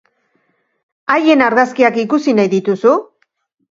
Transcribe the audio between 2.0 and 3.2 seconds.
ikusi nahi dituzu?